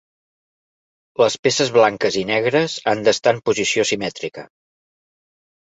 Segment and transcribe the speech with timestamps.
[1.23, 4.49] Les peces blanques i negres han d'estar en posició simètrica.